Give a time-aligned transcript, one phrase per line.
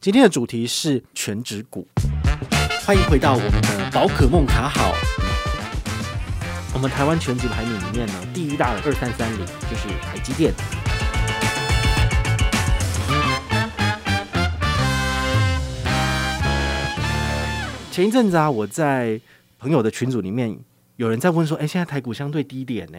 [0.00, 1.84] 今天的主题是全职股，
[2.86, 4.94] 欢迎回到我们的宝可梦卡好。
[6.72, 10.54] 我们台湾全职排名里面呢，第一大的二三三零就是台积电。
[17.90, 19.20] 前一阵子啊，我在
[19.58, 20.56] 朋友的群组里面，
[20.94, 22.98] 有人在问说：“哎，现在台股相对低点呢？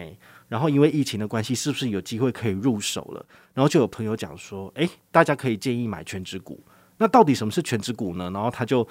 [0.50, 3.25] 然后因为疫情的关系，是不是有机会可以入手了？”
[3.55, 6.61] 然后就有朋友讲说：“哎，大家可以建议买全职股。”
[7.00, 8.29] 那到底什么是权值股呢？
[8.31, 8.88] 然后他就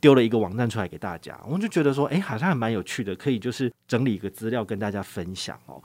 [0.00, 5.80] 丢了一个网站出来给大家，我就觉得说，诶，好像还蛮有趣的，可以就是整理一个资料跟大家分享哦。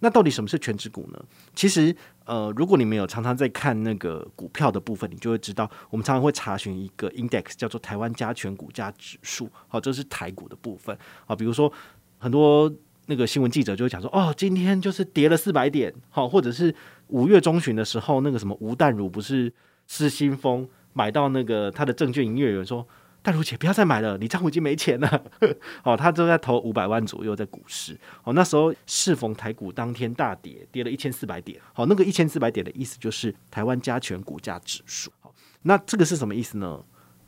[0.00, 1.24] 那到底什么是权值股呢？
[1.54, 1.94] 其实，
[2.26, 10.96] 呃，如果你们有常常在看那个股票的部分，你就会知道，我们常常会查询一个 index，叫做台湾加权股价指数，好，这是台股的部分
[11.26, 11.34] 啊。
[11.34, 11.72] 比如说，
[12.18, 12.70] 很多
[13.06, 16.74] 那个新闻记者就会讲说，哦，今天就是跌了四百点，好，或者是
[17.06, 19.50] 五月中旬的时候，那个什么吴淡如不是
[19.86, 20.68] 失心疯。
[20.96, 22.88] 买到那个他的证券营业员说
[23.20, 25.24] ：“大如姐，不要再买了，你账户已经没钱了。
[25.84, 27.94] ”哦，他正在投五百万左右在股市。
[28.24, 31.60] 哦，那时候适逢台股当天大跌，跌了一千四百点。
[31.74, 35.12] 好，那个一千四百点的意思就是台湾加权股价指数。
[35.20, 36.82] 好，那这个是什么意思呢？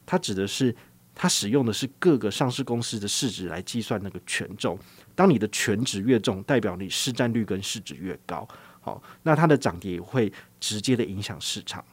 [0.07, 0.75] 它指的是
[1.15, 4.79] 它使用的是各个上市公司的市值来计算那个权重。
[5.15, 8.49] 当你的权值越重，代表你市占率跟市值越高。
[8.81, 11.85] 好，那它的涨跌会直接的影响市场。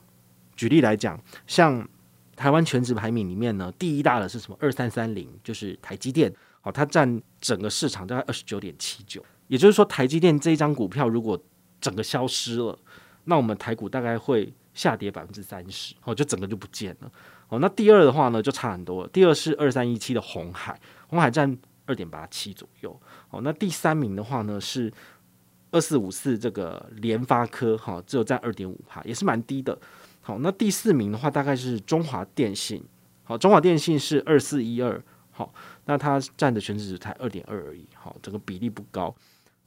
[0.55, 1.87] 举例来讲，像
[2.35, 4.57] 台湾全值排名里面呢，第一大的是什么？
[4.59, 6.33] 二三三零，就是台积电。
[6.61, 9.23] 好，它占整个市场大概二十九点七九。
[9.47, 11.39] 也就是说，台积电这一张股票如果
[11.79, 12.77] 整个消失了，
[13.25, 15.93] 那我们台股大概会下跌百分之三十。
[16.03, 17.11] 哦，就整个就不见了。
[17.49, 19.07] 哦，那第二的话呢，就差很多。
[19.09, 22.99] 第二是二三一七的红海，红海占二点八七左右。
[23.29, 24.91] 哦，那第三名的话呢是
[25.75, 29.77] 二四五四这个联发科，哈，只有占二点五趴，也是蛮低的。
[30.21, 32.81] 好，那第四名的话大概是中华电信。
[33.25, 35.03] 好，中华电信是二四一二。
[35.31, 35.53] 好，
[35.83, 37.85] 那它占的权值才二点二而已。
[37.93, 39.13] 好，整个比例不高。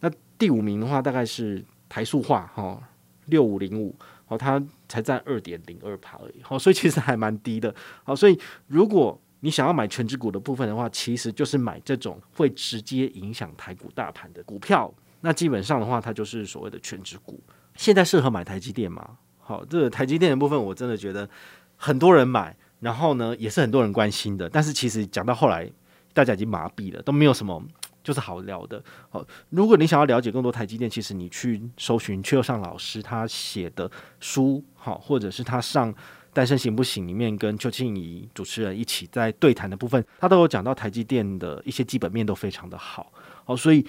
[0.00, 2.50] 那第五名的话大概是台塑化。
[2.54, 2.82] 哈，
[3.26, 3.94] 六五零五。
[4.24, 6.42] 好，它才占二点零二趴而已。
[6.42, 7.74] 好，所以其实还蛮低的。
[8.02, 14.90] 好，所以如果你想要买全值股的部分的话，其实就是买这种会直接影响台股大盘的股票。
[15.20, 17.42] 那基本上的话，它就是所谓的全职股。
[17.76, 19.18] 现在适合买台积电吗？
[19.38, 21.28] 好，这个台积电的部分，我真的觉得
[21.76, 24.48] 很多人买，然后呢，也是很多人关心的。
[24.48, 25.70] 但是其实讲到后来，
[26.12, 27.62] 大家已经麻痹了，都没有什么
[28.02, 28.82] 就是好聊的。
[29.10, 33.90] 好，如果你想要了解更多台积电，其实你去搜寻邱尚老师他写的
[34.20, 35.94] 书，好，或者是他上
[36.32, 43.12] 《单身行不行》里面跟邱庆怡主持人一起在对谈的部分，他都有讲到台积电的一些基本面都非常的好。
[43.44, 43.86] 好，所以。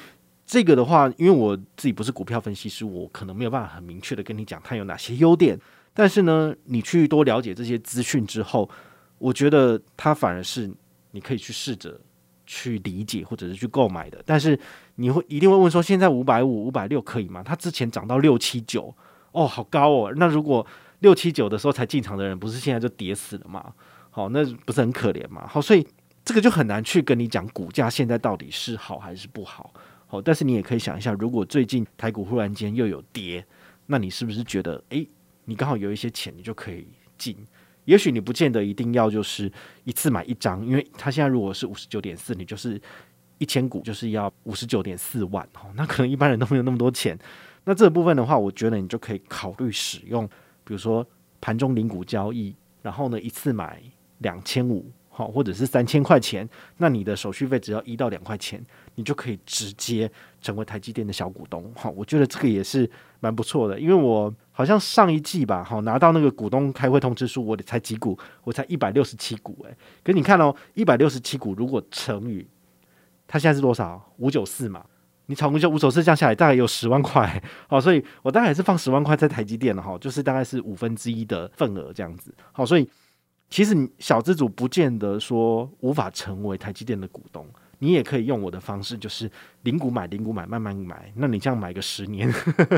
[0.49, 5.55] 这个的话，因为我自己不是股票分析师，我可能没有办法很明确的跟你讲它有哪些优点。
[5.93, 8.67] 但是呢，你去多了解这些资讯之后，
[9.19, 10.67] 我觉得它反而是
[11.11, 12.01] 你可以去试着
[12.47, 14.23] 去理解或者是去购买的。
[14.25, 14.59] 但是
[14.95, 17.43] 你会一定会问说，现在五百五、五百六可以吗？
[17.43, 18.91] 它之前涨到六七九，
[19.33, 20.13] 哦，好高哦。
[20.15, 20.65] 那如果
[21.01, 23.71] 六七九的时候才进场的人，不是现在就跌死了吗？
[24.09, 25.45] 好，那不是很可怜吗？
[25.47, 25.85] 好，所以
[26.25, 29.71] 这个就很难去跟你讲股价现在到底是好还是不好。
[30.11, 33.45] 好，但是你也可以想一下，如果最近台股忽然间又有跌，
[33.85, 35.07] 那你是不是觉得，诶，
[35.45, 37.37] 你刚好有一些钱，你就可以进？
[37.85, 39.51] 也许你不见得一定要就是
[39.83, 42.81] 一次买一张，因为它现在如果是五十九点四，你就是
[43.37, 47.15] 一千股就是要五十九点四万哦，那可能一般人都没有那么多钱。
[47.65, 50.27] 那这部分的话，我觉得你就可以考虑使用，
[50.63, 51.05] 比如说
[51.39, 53.79] 盘中零股交易，然后呢一次买
[54.17, 54.91] 两千五。
[55.11, 56.47] 好，或者是三千块钱，
[56.77, 58.63] 那你的手续费只要一到两块钱，
[58.95, 60.09] 你就可以直接
[60.39, 61.69] 成为台积电的小股东。
[61.75, 62.89] 好，我觉得这个也是
[63.19, 72.47] 蛮不错的，因为我好像上一季吧，好拿到那个股东开会通知书，我才几股，我才一百六十七股，诶，可是你看哦，一百六十七股如果乘以
[73.27, 74.13] 它现在是多少？
[74.19, 74.85] 五九四嘛，
[75.25, 77.43] 你从五九四降下来，大概有十万块。
[77.67, 82.33] 好，所以我大概也是放十万块在台积电了哈，就是大概是五分之一的份额这样子。
[82.53, 82.89] 好，所以。
[83.49, 87.47] 其实你小资主不见得说无法成为台积电的股东，
[87.79, 89.29] 你也可以用我的方式，就是
[89.63, 91.11] 零股买零股买，慢慢买。
[91.15, 92.31] 那你这样买个十年，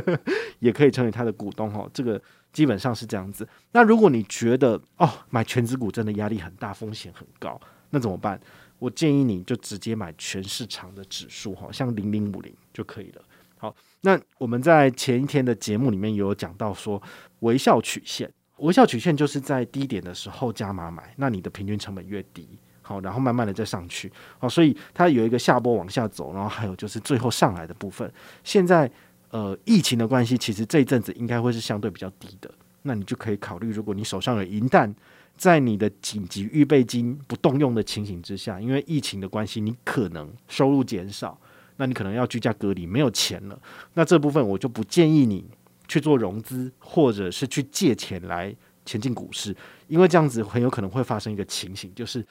[0.59, 1.85] 也可以成为他的股东哈。
[1.93, 2.21] 这个
[2.53, 3.45] 基本上是这样子。
[3.73, 7.59] 那如果你觉得哦买全资股真的压力很大，风险很高，
[7.89, 8.39] 那怎么办？
[8.79, 13.21] 我建议你就直接买全市场的指数哈，像零零五零就可以了。
[13.57, 17.01] 好，那我们在前一天的节目里面有讲到说
[17.41, 18.31] 微笑曲线。
[18.61, 22.47] 微笑曲线就是在低点的时候加码买，那你的平均成本越低，
[22.81, 28.11] 好，然后慢慢的再上去，好，所以它有一个下波往下走，然后还有就是最后上来的部分。
[28.43, 28.89] 现在
[29.29, 32.51] 呃疫情的关系，其实这一阵子应该会是相对比较低的，
[32.83, 34.93] 那你就可以考虑，如果你手上有银弹，
[35.35, 41.35] 在你的紧急预备金不动用的情形之下，因为疫情的关系，你可能收入减少，
[41.77, 43.59] 那你可能要居家隔离，没有钱了。
[43.95, 45.43] 那这部分我就不建议你
[45.91, 48.55] 去做融资，或者是去借钱来
[48.85, 49.55] 前进股市，
[49.87, 52.25] 因为这样子很有可能会发生一个情形，就是。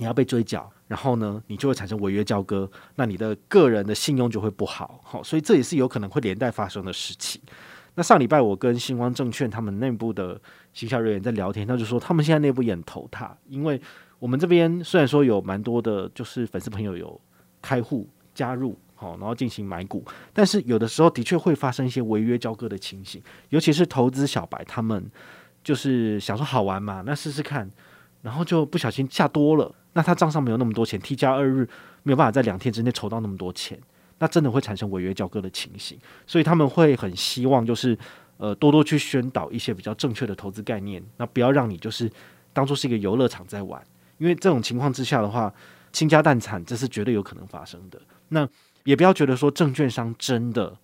[0.00, 7.42] 你要被追缴，然后呢，你就会产生违约交割，那你的个人的信用就会不好，好，所以这也是有可能会连带发生的事情。
[7.96, 10.40] 那上礼拜我跟新光证券他们内部的
[10.72, 13.80] 行销人员在聊天，他就说他们现在内部也很头大，因为
[14.20, 17.20] 我们这边虽然说有蛮多的，就是粉丝朋友有
[17.60, 25.08] 开户加入，好，然后进行买股，但是有的时候的确会发生一些违约交割的情形，尤其是投资小白，他们
[25.62, 27.70] 就是想说好玩嘛，那试试看。
[28.20, 31.66] 然后就不小心下多了，那他账上没有那么多钱，T 加二日
[32.02, 33.78] 没有办法在两天之内筹到那么多钱，
[34.18, 35.96] 那真的会产生违约交割的情形。
[36.26, 37.96] 所以他们会很希望就是
[38.36, 42.10] 呃多多去宣导一些比较正确的投资概念，那不要让你就是
[42.52, 43.80] 当做是一个游乐场在玩，
[44.18, 45.54] 因为这种情况之下的话，
[45.92, 48.00] 倾家荡产这是绝对有可能发生的。
[48.26, 48.46] 那
[48.88, 50.74] 也不要觉得说证券商真的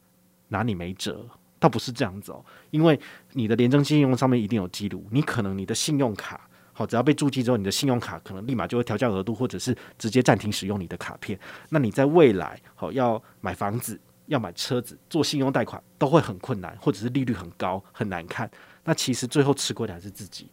[0.49, 1.27] 拿你没辙，
[1.59, 3.01] 倒不是这样子哦，因为
[3.33, 6.47] 你的联征信用上面一定有记录，你可能你的信用卡。
[6.75, 11.39] 好，只要被注记之后，你的信用卡可能立马就会调降额度，或者是直接暂停使用你的卡片。
[11.71, 18.51] 那你在未来，好要买房子、要买车子、做信用贷款，都会很困难，或者是利率很高、很难看。
[18.85, 20.47] 那其实最后吃亏的还是自己。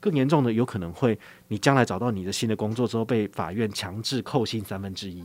[0.00, 1.18] 更严重的，有可能会
[1.48, 5.24] 你将来找到你的新的工作之后，被法院强制扣薪三分之一。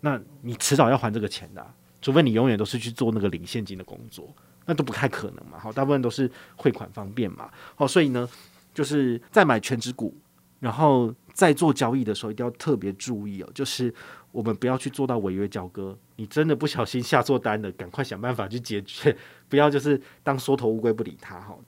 [0.00, 4.34] 那你迟早要还这个钱的，除非你永远都是去做那个领现金的工作，
[4.66, 5.58] 那都不太可能嘛。
[5.58, 7.50] 好，大部分都是汇款方便嘛。
[7.74, 8.28] 好，所以呢。
[8.74, 10.14] 就是在买全值股，
[10.60, 13.50] 然后在做交易的时候，一定要特别注意哦。
[13.52, 13.92] 就是
[14.30, 19.16] 我们不要去做到违约交割，你真的不小心下错单了，赶快想办法去解决，
[19.48, 21.58] 不要就是当缩头乌龟不理他哈。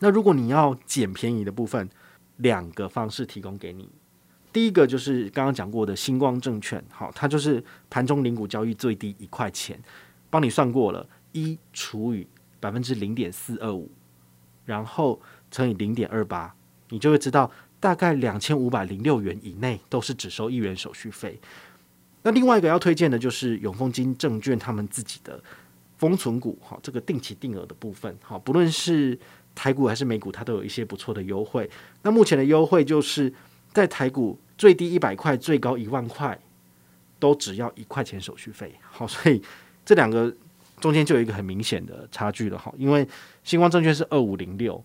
[0.00, 1.88] 那如果你要捡便宜的部分，
[2.38, 3.88] 两个方式提供给你。
[4.56, 9.78] 第一个就是刚刚讲过的星光证券，好，它就是盘中零股交易最低一块钱，
[10.30, 12.26] 帮你算过了，一除以
[12.58, 13.90] 百分之零点四二五，
[14.64, 15.20] 然后
[15.50, 16.54] 乘以零点二八。
[16.88, 21.38] 你就会知道，大概两千五百零六元以内都是只收一元手续费。
[22.22, 25.38] 那另外一个要推荐的就是永丰金证券他们自己的
[25.98, 29.18] 封存股，哈，这个定期定额的部分，哈，不论是
[29.54, 31.68] 台股还是美股，它都有一些不错的优惠。
[32.00, 33.30] 那目前的优惠就是
[33.76, 36.38] 在台股最低一百块，最高一万块，
[37.18, 38.74] 都只要一块钱手续费。
[38.90, 39.42] 好，所以
[39.84, 40.34] 这两个
[40.80, 43.06] 中间就有一个很明显的差距了，哈，因为
[43.44, 44.82] 星光证券是二五零六。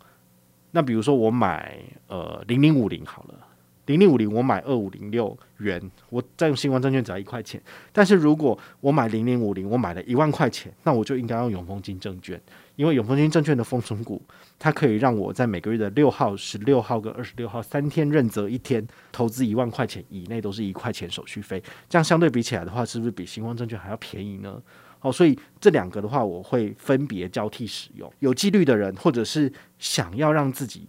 [0.72, 3.48] 那比如说我买呃零零五零好了，
[3.88, 7.62] 零零五零我买二五零六元，我再用新光证券只要一块钱。
[7.92, 12.40] 但是如果我买零零五零，我买了一万块钱，那我就应该用永丰金证券，
[12.76, 14.22] 因为永丰金证券的丰存股，
[14.60, 24.62] 它可以让我在每个月的六号、十六号跟二十六号三天任择一天投资一万块钱以内都是一块钱手续费，这样相对比起来的话，是不是比新光证券还要便宜呢？
[25.00, 28.14] 好，所以这两个的话，我会分别交替使用。
[28.20, 30.88] 有纪律的人，或者是想要让自己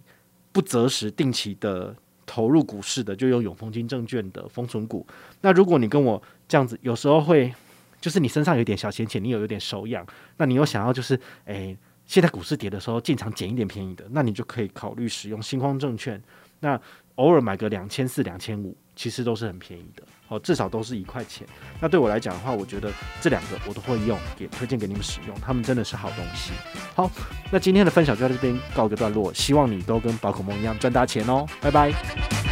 [0.51, 1.95] 不择时定期的
[2.33, 5.05] 投入股市的，就用永丰金证券的封存股。
[5.41, 7.53] 那如果你跟我这样子，有时候会
[8.01, 10.03] 就是你身上有点小闲钱，你有有点手痒，
[10.37, 11.77] 那你又想要就是，诶，
[12.07, 16.19] 现在股市跌的时候进场捡一点便宜的，那你就可以考虑使用新光证券。
[16.61, 16.81] 那
[17.15, 20.03] 偶尔买个两千四、两千五，其实都是很便宜的。
[20.29, 21.45] 哦，至少都是一块钱。
[21.79, 26.53] 那对我来讲的话，我觉得这两个我都会用，也推荐给你们使用，他们真的是好东西。
[26.95, 27.11] 好，
[27.51, 32.42] 那今天的分享就在这边告一个段落，希望你都跟宝可梦一样赚大钱哦，拜拜。